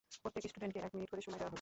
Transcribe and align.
প্রত্যেক 0.21 0.43
স্টুডেন্টকে 0.51 0.79
এক 0.87 0.91
মিনিট 0.95 1.09
করে 1.11 1.21
সময় 1.25 1.37
দেওয়া 1.39 1.47
হবে। 1.47 1.49